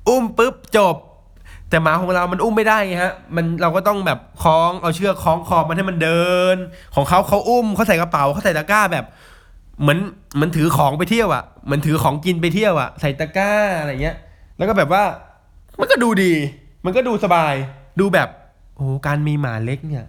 [0.09, 0.97] อุ้มปุ๊บจบ
[1.71, 6.57] แต่หมาของเรามันอุ้มไม่ได้ไงฮะ มันเราก็ต้องแบบคล้องเอาเชือกคล้องคอมันให้มันเดิน
[6.95, 9.05] ของเขาเขาอุ้มเขาใส่กระเป๋าเขาใส่ตะกร้าแบบ
[9.81, 9.99] เหมือน
[10.35, 14.17] เหมือนถือของไปเที่ยวอะ่ะเหมือนถือของกินไปเที่ยวอะ่ะ ใส่ตะกร้าอะไรเงี้ย
[14.57, 15.03] แล้วก็แบบว่า
[15.81, 16.33] มันก็ดูดี
[16.85, 17.55] มันก็ดูสบาย
[18.01, 18.29] ดูแบบ
[18.77, 20.05] โอ้การมีหมาเล็กเนี่ย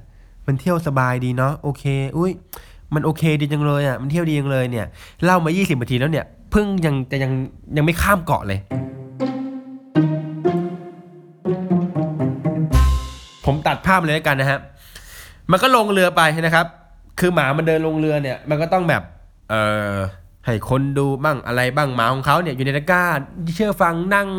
[0.48, 1.84] มันเที่ยวสบายดีเนาะโอเค
[2.18, 2.32] อุ้ย
[2.94, 4.86] มันโอเคดีจังเลยอะ่ะมันเที่ยวดีจังเลยเนี่ย
[5.24, 7.32] เล่ามา 20นาทีแล้วเนี่ยเพิ่งยังจะยัง
[7.78, 8.60] ยังไม่ข้ามเกาะเลย
[13.50, 14.60] ผมตัดภาพเลยแล้วกันนะฮะ
[15.52, 16.66] มันก็ลงเรือไปนะครับ
[17.20, 19.04] คือหมามันเดินลงเรือเนี่ย มันก็ต้องแบบ
[19.50, 19.96] เอ่อ
[20.46, 23.06] ให้คนดูบ้างอะไรบ้างหมาของเขาเนี่ยอยู่ในตะกร้า
[23.56, 24.30] เชื่อฟังนั่ง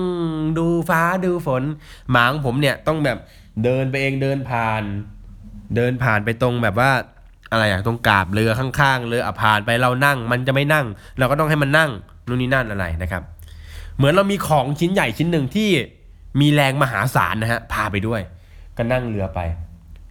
[0.58, 1.62] ดูฟ้าดูฝน
[2.10, 3.18] หมาของผมเนี่ยต้องแบบ
[3.64, 4.82] เดินไปเองเดินผ่าน
[5.76, 6.90] เดินผ่านไปตรงแบบว่า
[7.52, 10.86] อะไรอะตรงกาบเรือข้างๆเรืออะผ่านไปเรานั่ง มันจะไม่นั่ง
[11.18, 11.90] เราก็ต้องให้มันนั่ง
[12.26, 13.22] นู่นนี่นั่นอะไรนะครับ
[13.96, 15.70] เหมือนเรามีของชิ้นใหญ่ชิ้นหนึ่งที่
[16.40, 18.20] มีแรงมหาศาลนะฮะพาไปด้วย
[18.80, 19.40] ก็นั่งเรือไป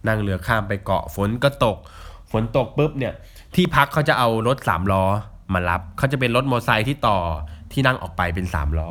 [0.08, 1.76] นั่งเรือข้ามไปเกาะฝนก็ตก
[2.32, 3.14] ฝนตกปุ๊บเนี่ย
[3.54, 5.04] ที่พักเขาจะเอารถสามล้อ
[5.52, 7.18] มารับเขาจะเป็นรถมอเตอร์ไซค์ที่ต่อ
[7.72, 8.90] ที่นั่งออกไปเป็นสามล้อ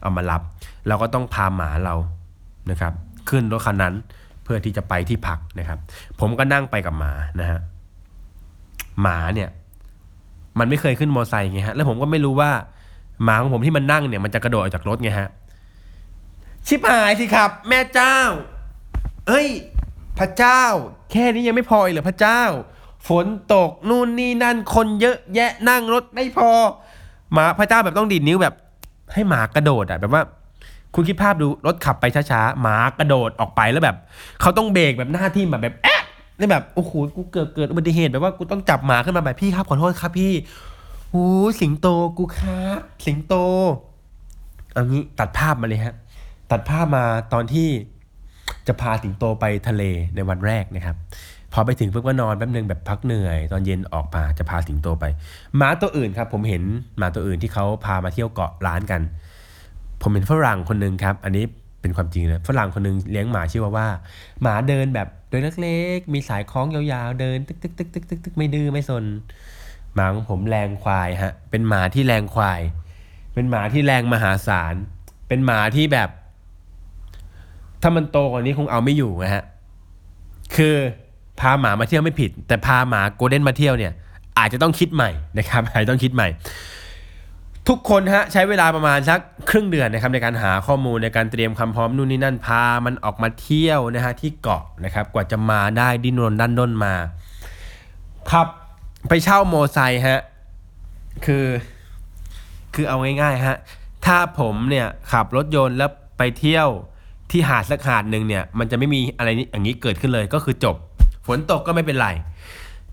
[0.00, 0.42] เอามารับ
[0.88, 1.94] เราก็ต้องพาหมาเรา
[2.70, 2.92] นะครับ
[3.28, 3.94] ขึ้นรถคันนั้น
[4.44, 5.78] เพื่อที่จะไปที่พักนะครับ
[6.20, 7.60] ผมก็นั่งไปกับหมานะฮะ
[9.02, 9.48] หมาเนี่ย
[10.58, 12.50] มันไม่เคยขึ้นมอเตอร์ไซค์ไงฮะแล้วผมก็ไม่รู้ว่า
[13.24, 15.28] หมาของผมที่มันนั่งเนี่ยมันจะกระโดดออกจากรถไงฮะ
[16.66, 18.18] ชิบหายสิครับ แม่เจ้า
[19.28, 19.48] เอ้ย
[20.18, 20.62] พระเจ้า
[21.12, 22.42] แค่นี้ยังไม่พออีกเหรอพระเจ้า
[23.08, 26.50] ฝนตกนู่นนี่นั่นคนเยอะแยะนั่งรถไม่พอ
[27.32, 28.54] หมาพระเจ้าแบบต้องดีดนิ้วแบบ
[29.14, 30.22] ให้หมากระโดดอะแบบว่า
[30.94, 33.96] คุณคิดภาพดูรถขับไปช้าๆหมากระโดดออกไปแล้วแบบ
[34.40, 36.00] เขาต้องเบรกแบบหน้าที่แบบแบบแอะ
[36.38, 40.32] นี่แบบโอ้โหกูเกิดเกิดอุบัติเหตุแบบว่ากูต้องจับหมาขึ้นมาแบบพี่ครับขอโทษครับพี่
[41.10, 41.26] โอ้
[41.60, 43.34] สิงโตกูครับสิงโต
[44.72, 45.94] เอางี้ตัดภาพมาเลยฮะ
[46.50, 47.68] ตัดภาพมาตอนที่
[48.68, 49.82] จะพาสิงโตไปทะเล
[50.14, 50.96] ในวันแรกนะครับ
[51.52, 55.04] พอไปถึงปุ๊บก็นอนแป๊บนึงแบบพักเหนื่อย ตอนเย็นออกมาจะพาสิงโตไป
[55.56, 56.62] หมาตัวอื่นครับผมเห็น
[56.98, 59.00] หมาตัวอื่นที่เขาพามาเที่ยวเกาะล้านกัน
[60.02, 61.44] ผมเห็นฝรั่งคนหนึ่งครับ อันนี้
[61.80, 63.88] เป็นความจริงเลยฝรั่งคนหนึ่งเลี้ยงหมาชื่อว่าว่า
[64.42, 69.04] หมาเดินแบบเดินเล็กๆมีสายคล้องยาวๆ เดินตึกตึกตึกตึกตึกตึกไม่ดื้อไม่สน
[69.94, 72.60] หมาของผมแรงควายฮะเป็นหมาที่แรงควาย
[73.34, 74.74] เป็นหมาที่แรงมหาศาล
[75.28, 76.10] เป็นหมาที่แบบ
[77.82, 79.44] ถ้ามันโตกว่านี้คงเอาไม่อยู่นะฮะ
[80.56, 80.74] คือ
[81.40, 83.92] พาหมามาเที่ยวไม่ผิด แต่พาหมาโกลเด้นมาเที่ยวเนี่ย
[84.38, 86.28] อาจจะต้องคิดใหม่นะครับอาจจะต้องคิดใหม่
[87.68, 96.94] ทุกคนฮะใช้เวลาประมาณสักครึ่งเดือนนะครับในการหาข้อมูลในการเตรียมคำพร้อมนู่นนี่นั่นพามันออกมาเที่ยวนะฮะที่เกาะนะครับ กว่าจะมาได้ดิ้นรนดันด้นมา
[98.30, 98.48] ขับ
[99.08, 100.22] ไปเช่าโมไซฮะ
[101.24, 101.46] คือ
[102.74, 103.58] คือเอาง่ายๆฮะ
[104.06, 106.68] ถ้าผมเนี่ยขับรถยนต์แล้วไปเที่ยว
[107.30, 110.76] ที่หาดสักหาดหนึ่งเนี่ยมันจะไม่มีอะไรอย่างนี้เกิดขึ้นเลยก็คือจบ
[111.26, 112.08] ฝนตกก็ไม่เป็นไร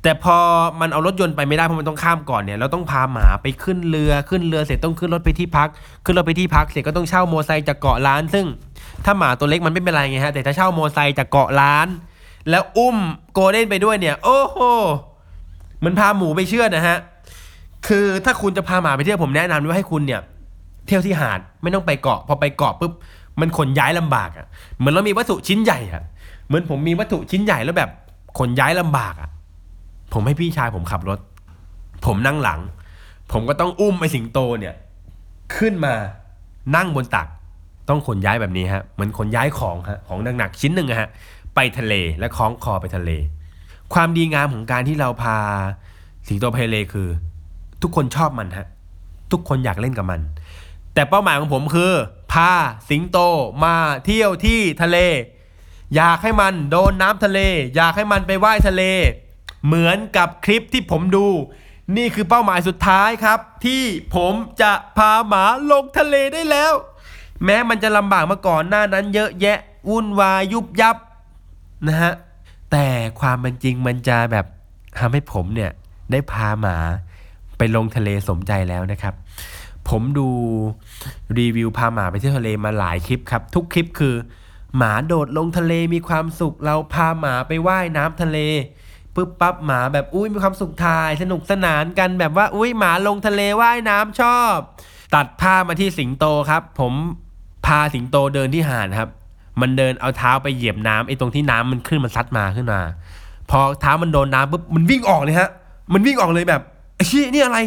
[0.04, 0.38] แต่พอ
[0.82, 5.70] มันเอารถยนต์ไปไม่ได้เพราะมันต้องข้ามก่อนเนี่ยเราต้องพาหมาไปขึ้นเรือขึ้นเรือเสร็จต้องขึ้นรถไปที่พัก
[6.06, 8.46] ขึ้นรถไปที่พักเสร็จก็ต้องเช่าโมไซค์จากเกาะล้าน ซึ่ง
[9.06, 11.88] ถ้าหมาตัวเล็กมันไม่เป็นไรไงฮะแต่ถ้าเช่าโมไซค์จากเกาะล้าน
[12.50, 12.98] แล้วอุ้ม
[13.34, 14.60] โกลเด้นไปด้วยเนี่ย โอ้โห
[15.80, 16.98] เหมันพาหมูไปเชื่อนะฮะ
[17.88, 20.22] คือถ้าคุณจะพาหมาไปเที่ยวผมแนะนำว่าให้คุณเนี่ย
[20.88, 22.94] เที่ยวที่หาดไม่ต้องไปเกาะพอไปเกาะปุ๊บ
[23.42, 24.46] มันขนย้ายลำบากอะ่ะ
[24.78, 26.04] เหมือนเรามีวัตถุชิ้นใหญ่อะ่ะ
[26.48, 27.90] เหมือนผมมีวัตถุชิ้นใหญ่แล้วแบบ
[28.38, 29.30] ขนย้ายลำบากอะ่ะ
[30.14, 31.20] ผมให้พี่ชายผมขับรถ
[32.06, 32.60] ผมนั่งหลัง
[33.32, 34.76] ผมก็ต้องอุ้มไอ้สิงโตเนี่ย
[35.56, 35.94] ขึ้นมา
[36.76, 37.28] นั่งบนตัก
[37.90, 41.10] ต้องขนย้ายแบบนี้ฮะเหมือนขนย้ายของฮะของหนักๆชิ้นหนึ่งฮะ
[41.56, 43.12] ไปทะเลและคล้องคอไปทะเล
[43.94, 45.38] ความดีงามของการที่เราพา
[46.28, 47.08] สิงโตไปทะเลคือ
[47.82, 48.68] ทุกคนชอบมันฮะ
[49.32, 50.22] ทุกคนอยากเล่นกับมัน
[50.94, 51.92] แต่เป้าหมายของผมคือ
[52.34, 52.54] พา
[52.90, 53.18] สิงโต
[53.64, 54.98] มาเที่ยวที่ทะเล
[55.96, 57.40] อยากให้มันโดนน้ำทะเล
[57.76, 58.84] อยากให้มันไปว่ายทะเล
[59.66, 61.28] เหมือนกับคลิปที่ผมดู
[61.98, 63.84] นี่คือเป้าหมายสุดท้ายครับ ที่
[64.16, 66.74] ผมจะพาหมาลงทะเลได้แล้ว
[67.46, 70.98] แม้มันจะลำบากมาก่อนหน้านั้นเยอะแยะวุ่นวายยุบยับ
[71.88, 72.14] นะฮะ
[72.72, 72.86] แต่
[73.20, 74.46] ความเป็นจริงมันจะแบบ
[75.00, 75.72] ทำให้ผมเนี่ย
[76.12, 76.78] ได้พาหมา
[77.58, 79.14] ไปลงทะเลสมใจแล้วนะครับ
[79.90, 80.28] ผมดู
[81.38, 84.16] รีวิวพาหมาไปเที่ยวทะเลมาหลายคลิปครับ ทุกคลิปคือ
[84.78, 88.38] หมาโดดลงทะเลมีความสุข เราพาหมาไปว่ายน้ำทะเล
[89.16, 94.56] ปึ๊บปั๊บหมาแบบอุ้ยมีความสุขถ่าย สนุกสนานกันแบบว่าอุ้ยหมาลงทะเลว่ายน้ำชอบ
[95.16, 96.94] ตัดภาพมาที่สิงโตครับ ผม
[97.66, 99.10] พาสิงโตเดินที่หาดครับ
[99.62, 102.82] มันเดินเอาเท้าไปเหยียบน้ำไอ้ตรงที่น้ำมันขึ้นมันซัดมาขึ้นมา
[103.50, 105.50] พอเท้ามันโดนน้ำปุ๊บมันวิ่งออกเลยฮะ
[105.94, 106.62] มันวิ่งออกเลยแบบ
[106.96, 107.60] ไอ้ชี้นี่อะไร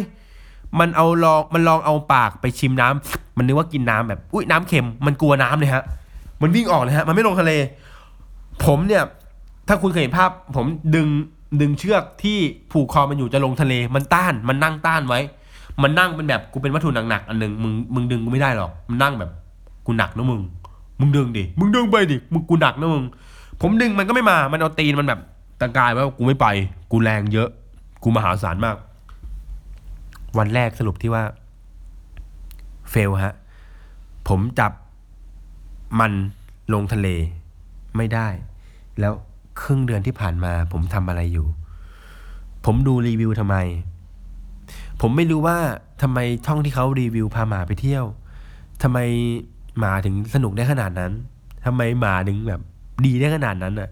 [0.79, 5.83] มันเอาลองมันลองเอาปากไปชิมน้ำมันนึกว่ากินน้ำแบบอุ้ยน้ำเค็มมันกลัวน้ำเลยฮะ
[6.41, 7.51] มันวิ่งออกเลยฮะ มันไม่ลงทะเล
[8.65, 9.03] ผมเนี่ย
[9.67, 11.07] ถ้าคุณเคยเห็นภาพ ผมดึง
[11.61, 12.37] ดึงเชือกที่
[12.71, 15.19] ผูกคอมันอยู่จะลงทะเล มันต้านมันนั่งต้านไว้
[15.81, 19.31] มันนั่งเป็นแบบกูเป็นวัตถุหนักๆอันหนึ่งมึงมึงดึงกูไม่ได้หรอก มันนั่งแบบ
[19.85, 20.41] กูหนักนะมึง
[20.99, 23.03] มึงดึงดิมึงดึงไปดิมึงกูหนักนะมึง
[23.61, 25.19] ผมดึงมันก็ไม่มา มันเอาตีนมันแบบ
[25.61, 26.47] ตะกายว่ากูไม่ไป
[26.91, 27.49] กูแรงเยอะ
[28.03, 28.75] กูมหาศาลมาก
[30.37, 31.23] วันแรกสรุปที่ว่า
[32.89, 33.33] เฟลฮะ
[34.27, 34.71] ผมจับ
[35.99, 36.11] มัน
[36.73, 37.07] ลงทะเล
[37.97, 38.27] ไม่ได้
[38.99, 39.13] แล้ว
[39.61, 41.47] ครึ่งเดือนที่ผ่านมา ผมทำอะไรอยู่
[42.65, 43.55] ผมดูรีวิวทำไม
[45.01, 45.57] ผมไม่รู้ว่า
[46.01, 48.05] ทำไมช่องที่เขารีวิวพาหมาไปเที่ยว
[48.83, 48.99] ทำไม
[49.79, 51.11] หมาถึงสนุกได้ขนาดนั้น
[51.65, 52.61] ทำไมหมาถึงแบบ
[53.05, 53.89] ดีได้ขนาดนั้นอะ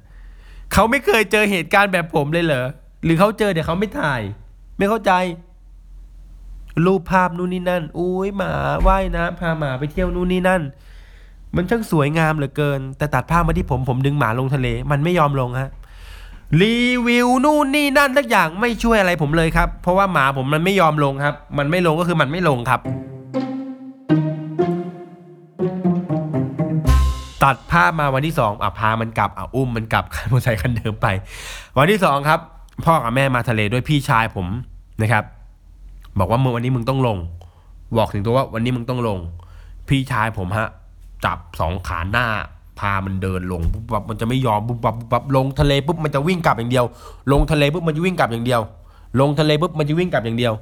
[0.74, 2.68] เขาไม่เคยเจอเหตุการณ์แบบผมเลยเหรอ
[3.04, 4.22] หรือเขาเจอแต่เขาไม่ถ่าย
[4.78, 5.12] ไม่เข้าใจ
[6.86, 8.52] รูปภาพนู่นนี่นั่นอุ้ยหมา
[8.88, 10.62] ว่ายน้ำพาหมาไปเที่ยวนู่นนี่นั่น
[11.56, 15.70] มันช่างสวยงามเหลือเกิน แต่ตัดภาพมาที่ผมผมดึงหมาลงทะเล มันไม่ยอมลงฮะ
[16.62, 22.82] รีวิวนู่นนี่นั่นทุกอย่างไม่ช่วยอะไรผมเลยครับ เพราะว่าหมาผมมันไม่ยอมลงครับ มันไม่ลงก็คือมันไม่ลงครับ
[27.44, 31.08] ตัดภาพมาวันที่สองอะพามันกลับอะอุ้มมันกลับคันมอเตอร์ไซค์คันเดิมไป
[31.78, 32.40] วันที่สองครับ
[32.86, 34.48] พ่อกับแม่มาทะเลด้วยพี่ชายผม
[35.02, 35.24] นะครับ
[36.20, 37.18] บอกว่ามึงวันนี้มึงต้องลง
[37.98, 39.20] บอกถึงตัวว่าวันนี้มึงต้องลง
[39.88, 40.70] พี่ชายผมฮะ
[41.26, 42.28] จับสองขาหน้า
[42.80, 46.86] พามันเดินลงปุ๊บปั๊บมันจะไม่ยอมปุ๊บปั๊บปุ๊บปั๊บลงทะเลปุ๊บมันจะวิ่งกลับอย่างเดียว
[47.32, 48.62] ลงทะเลปุ๊บมันจะวิ่งกลับอย่างเดียว
[49.20, 50.54] ลงทะเลปุ๊บมันจะวิ่งกลับอย่างเดียว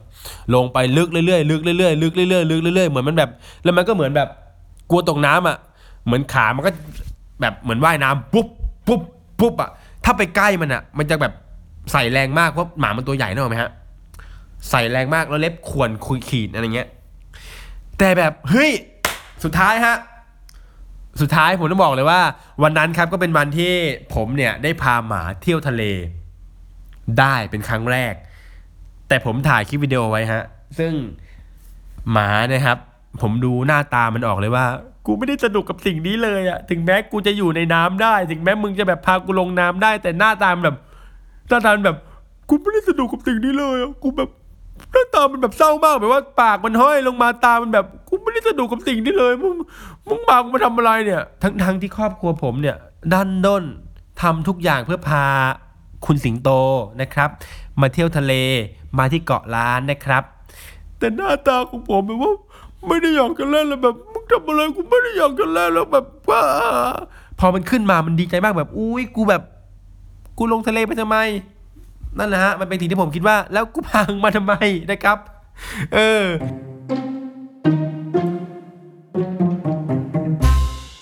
[0.56, 3.30] ลงไปลึกเรื่อยๆลึกเรื่อยๆลึกเรื่อยๆลึกเรื่อยๆเหมือนมันแบบ
[3.64, 4.30] แล้วมันก็เหมือนแบบ
[4.90, 5.58] กลัวตกน้ำอะ
[6.06, 6.72] เหมือนขามันก็
[7.42, 8.48] แบบเหมือนว่ายน้ำปุ๊บ
[8.88, 9.02] ปุ๊บ
[9.40, 9.70] ปุ๊บอะ
[10.06, 11.34] ถ้าไปใกล้มันอะ มันจะแบบ
[11.92, 13.72] ใส่แรงมากเพราะหมามันตัวใหญ่นึกออไหมฮะ
[14.70, 16.90] ใส่แรงมากแล้วเล็บข่วนคุยขีดอะไรเงี้ย
[17.98, 18.72] แต่แบบเฮ้ย
[19.44, 19.98] สุดท้ายฮะ
[21.22, 22.22] สุดท้ายผมต้องบอกเลยว่า
[22.64, 23.74] วันนั้นครับก็เป็นวันที่
[24.16, 25.84] ผมเนี่ยได้พาหมาเที่ยวทะเล
[27.20, 28.14] ได้เป็นครั้งแรก
[29.08, 30.44] แต่ผมถ่ายคลิปวิดีโอไว้ฮะ
[30.80, 30.94] ซึ่ง
[32.12, 32.78] หมานะครับ
[33.22, 34.66] ผมดูหน้าตามันออกเลยว่า
[35.06, 40.78] กูไม่ได้สนุกกับสิ่งนี้เลยอะถึงแม้กูจะอยู่ในน้ำได้ ถึงแม้มึงจะแบบพากูลงน้ำได้ แต่หน้าตามันแบบ
[41.50, 41.98] หน้าตามันแบบ
[42.50, 44.30] กูไม่ได้สนุกกับสิ่งนี้เลยอะกูแบบ
[44.92, 49.54] หน้าตามันแบบเศร้ามากแบบว่าปากมันห้อยลงมาตามันแบบกูไม่ได้สนุกกับสิ่งนี้เลยมึง
[50.08, 52.78] มึงพากูมาทำอะไรเนี่ย ทั้งทั้งที่ครอบครัวผมเนี่ย
[53.14, 53.64] ดันด้น
[54.22, 55.24] ทำทุกอย่างเพื่อพา
[56.06, 56.50] คุณสิงโต
[57.02, 57.30] นะครับ
[57.82, 58.34] มาเที่ยวทะเล
[58.98, 60.24] มาที่เกาะล้านนะครับ
[60.98, 62.34] แต่หน้าตาของผมแบบว่า
[62.88, 66.42] ไม่ได้อยากจะเล่นเลยแบบมึงทำอะไรกูไม่ได้อยากจะเล่นแล้วแบบว่า
[67.40, 69.42] พอมันขึ้นมามันดีใจมากแบบ อุ้ยกูแบบ
[70.38, 71.18] กูลงทะเลไปทำไม
[72.20, 74.54] นั่นแหละฮะมันเป็นสิ่งที่ผมคิดว่าแล้วกูพังมาทำไม
[74.92, 75.18] นะครับ
[75.94, 76.24] เออ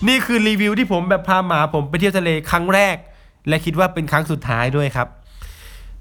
[0.08, 2.96] นี่คือรีวิวที่ผมแบบพาหมาผมไปเที่ยวทะเลครั้งแรก
[3.48, 5.08] และคิดว่าเป็นครั้งสุดท้ายด้วยครับ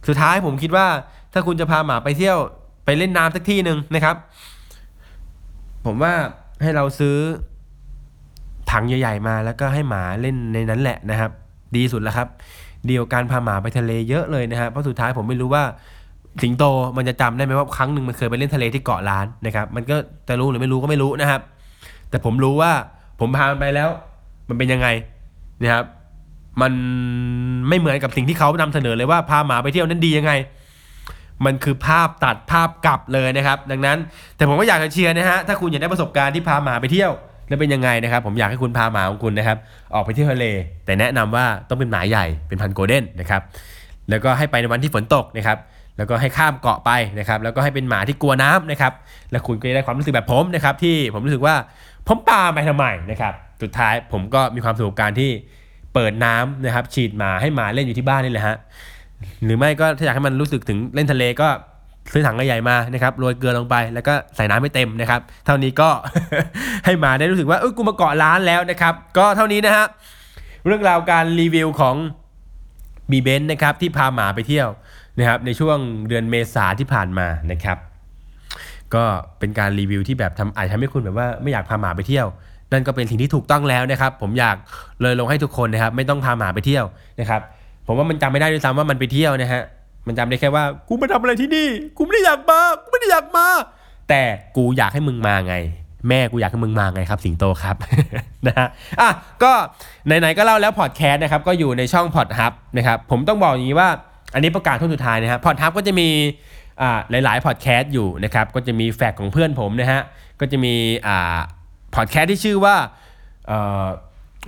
[0.09, 0.87] สุดท้ายผมคิดว่า
[1.33, 2.39] ถ้าคุณจะพาหมาไปเที่ยว
[2.85, 4.17] ไปเล่นน้ำสักที่หนึ่งนะครับ
[5.87, 6.13] ผมว่า
[6.63, 7.17] ให้เราซื้อ
[8.71, 11.31] ถังใหญ่ ๆ มาแล้วก็ให้หมาเล่นในนั้นแหละนะครับ
[11.77, 12.29] ดีสุดแล้วครับ
[12.87, 15.65] เดียวการพาหมาไปทะเลเยอะเลยนะครับเพราะสุดท้ายผมไม่รู้ว่า
[16.43, 16.65] สิงโต
[16.97, 19.97] มันจะจำได้ไหมว่าครั้งหนึ่งมันเคยไปเล่นทะเลที่เกาะล้านนะครับ มันก็
[20.29, 21.41] จะรู้หรือไม่รู้ก็ไม่รู้นะครับ
[22.11, 22.73] แต่ผมรู้ว่า
[23.21, 23.89] ผมพามันไปแล้ว
[24.49, 24.89] มันเป็นยังไง
[25.63, 25.85] นะครับ
[26.63, 26.73] มัน
[27.69, 30.33] ไม่เหมือนกับสิ่งที่เขานำเสนอเลยว่าพาหมาไปเที่ยวนั้นดียังไง
[31.45, 33.99] มันคือภาพตัดภาพกลับเลยนะครับ ดังนั้น
[34.37, 37.13] แต่ผมก็อยากจะเชียร์นะฮะถ้าคุณอยากได้ประสบการณ์ที่พาหมาไปเที่ยว
[37.51, 39.59] แล้วเป็นยังไงนะครับ ผมอยากให้คุณพาหมาของคุณนะครับ
[39.95, 40.47] ออกไปเที่ยวทะเล
[40.85, 43.43] แต่แนะนำว่าต้องเป็นหมาใหญ่เป็นพันโกลเด้นนะครับ
[44.11, 45.59] แล้วก็ให้ไปในวันที่ฝนตกนะครับ
[45.97, 48.93] แล้วก็ให้ข้ามเกาะไปนะครับ แล้วก็ให้เป็นหมาที่กลัวน้ำนะครับ
[49.31, 51.55] แล้วคุณก็จะได้ความรู้สึกแบบผมนะครับ ที่ผมรู้สึกว่า
[52.07, 53.33] ผมปาไปทำไมนะครับ
[53.63, 55.31] สุดท้ายผมก็มีความสุขกับการที่
[55.95, 58.57] เปิดน้ำนะครับ ฉีดหมาให้หมาเล่นอยู่ที่บ้านนี่แหละฮะ
[59.45, 61.49] หรือไม่ก็ถ้าอยากให้มันรู้สึกถึงเล่นทะเลก็
[62.13, 65.91] ซื้อถังใหญ่มานะครับโรยเกลือลงไปแล้วก็ใส่น้ำไม่เต็มนะครับ เท่านี้ก็
[66.85, 69.87] ให้หมาได้รู้สึกว่าเออกูมาเกาะร้านแล้วนะครับ ก็เท่านี้นะฮะ
[70.67, 71.97] เรื่องราวการรีวิวของ
[73.11, 74.69] บีเบนนะครับที่พาหมาไปเที่ยว
[75.19, 77.79] นะครับ ในช่วงเดือนเมษาที่ผ่านมานะครับ
[78.95, 79.05] ก็
[79.39, 82.27] เป็นการรีวิวที่แบบทำอาจทำให้คุณแบบว่าไม่อยากพาหมาไปเที่ยว
[82.73, 84.57] นั่นก็เป็นสิ่งที่ถูกต้องแล้วนะครับ ผมอยาก
[85.03, 86.85] เลยลงให้ทุกคนนะครับ ไม่ต้องพาหมาไปเที่ยว
[87.21, 87.41] นะครับ
[87.87, 89.63] ผมว่ามันจำไม่ได้ด้วยซ้ำว่ามันไปเที่ยวนะฮะ
[90.07, 93.49] มันจำได้แค่ว่ากูมาทำอะไรที่นี่กูไม่ได้อยากมากูไม่ได้อยากมา
[94.09, 94.23] แต่
[94.57, 95.55] กูอยากให้มึงมาไง
[96.09, 97.77] แม่กูอยากให้มึงมาไงครับ สิงโตครับ
[98.47, 98.69] นะฮะ
[99.01, 99.11] อะ
[99.43, 99.53] ก็
[100.07, 103.89] ไหนๆก็เล่าแล้วพอดแคสต์นะครับก็อยู่ในช่องพอดฮับนะครับผมต้องบอกอย่างนี้ว่า
[104.35, 106.09] อันนี้ประกาศท่อนสุดท้ายนะครับพอดฮับก็จะมี
[106.81, 110.01] อ่าหลายๆพอดแคสต์อยู่นะครับก็จะมีแฟกของเพื่อนผมนะฮะ
[110.41, 110.75] ก็จะมี
[111.07, 111.39] อ่า
[111.95, 112.77] พอดแคสต์ที่ชื่อว่า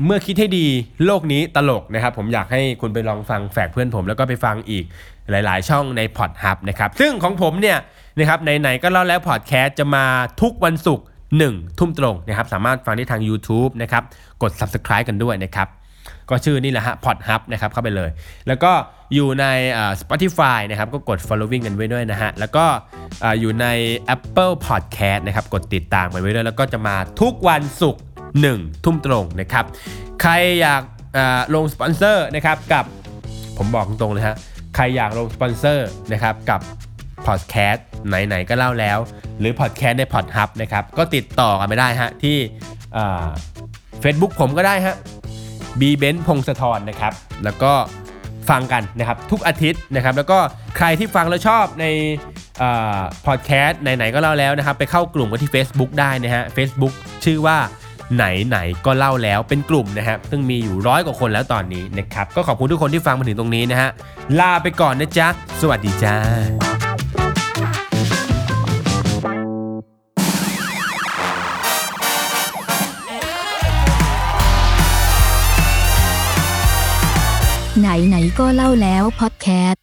[0.04, 0.66] เมื่อคิดให้ดี
[1.06, 4.84] โลกนี้ตลกนะครับ ผมอยากให้คุณไปลองฟังแฝกเพื่อนผม แล้วก็ไปฟังอีก
[5.30, 7.78] หลาย ๆ ช่องในพอดฮับนะครับ ซึ่งของผมเนี่ย
[8.18, 10.04] นะครับไหน ๆ ก็เล่าแล้วพอดแคสต์จะมา
[10.42, 11.06] ทุกวันศุกร์
[11.38, 14.02] หนึ่งทุ่มตรงนะครับ สามารถฟังได้ทาง YouTube นะครับ
[14.42, 15.68] กด Subscribe กันด้วยนะครับ
[16.30, 18.10] ก็ชื่อนี่แหละฮะ PodHub นะครับเข้าไปเลย
[18.48, 18.72] แล้วก็
[19.14, 19.44] อยู่ใน
[19.76, 22.64] อ่า Spotify นะครับก็กด following กันไว้ด้วยนะฮะแล้วก็
[23.24, 23.66] ออยู่ใน
[24.14, 28.02] Apple Podcast นะครับกดติดตามกันไว้ด้วยแล้วก็จะมาทุกวันศุกร์
[28.40, 29.64] หนึ่งทุ่มตรงนะครับ
[30.22, 30.82] ใครอยาก
[31.54, 32.84] ลงสปอนเซอร์นะครับกับ
[33.58, 34.36] ผมบอกตรงๆเลยฮะ
[34.74, 36.60] ใครอยากลงสปอนเซอร์นะครับกับ
[37.26, 38.98] พอดแคสต์ไหนๆก็เล่าแล้ว
[39.38, 42.36] หรือพอดแคสต์ใน PodHub นะครับก็ติดต่อกันมาได้ฮะที่
[44.00, 44.96] เฟซบุ๊กผมก็ได้ฮะ
[45.80, 47.12] บีเบนพงศธรนะครับ
[47.44, 47.72] แล้วก็
[48.50, 50.38] ฟังกันนะครับทุกอาทิตย์นะครับแล้วก็
[50.76, 51.86] ใครที่ฟังแล้วชอบใน
[53.26, 57.58] พอดแคสต์ไหนๆก็เล่าแล้วนะครับ ไปเข้ากลุ่มกันที่ Facebook ได้นะฮะ Facebook ชื่อว่า
[58.14, 63.90] ไหนไหนๆก็เล่าแล้วเป็นกลุ่มนะครับซึ่งมีอยู่ร้อยกว่าคนแล้วตอนนี้นะครับ ก็ขอบคุณทุกคนที่ฟังมาถึงตรงนี้นะฮะ
[64.40, 65.28] ลาไปก่อนนะจ๊ะ
[65.60, 66.16] สวัสดีจ้า
[77.80, 79.81] ไหนไหนๆก็เล่าแล้วพอดแคสต์